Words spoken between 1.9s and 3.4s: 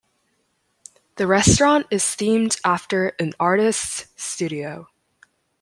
is themed after an